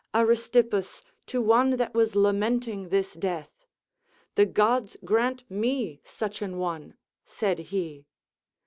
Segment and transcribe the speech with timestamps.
[0.15, 3.67] Aristippus, to one that was lamenting this death:
[4.33, 8.07] "The gods grant me such an one," said he.